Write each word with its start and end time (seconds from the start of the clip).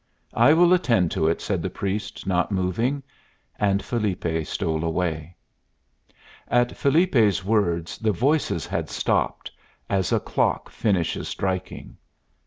"I 0.33 0.51
will 0.53 0.73
attend 0.73 1.11
to 1.11 1.27
it," 1.27 1.41
said 1.41 1.61
the 1.61 1.69
priest, 1.69 2.25
not 2.25 2.51
moving. 2.51 3.03
And 3.59 3.85
Felipe 3.85 4.47
stole 4.47 4.83
away. 4.83 5.35
At 6.47 6.75
Felipe's 6.75 7.45
words 7.45 7.99
the 7.99 8.11
voices 8.11 8.65
had 8.65 8.89
stopped, 8.89 9.51
as 9.91 10.11
a 10.11 10.19
clock 10.19 10.71
finishes 10.71 11.27
striking. 11.27 11.97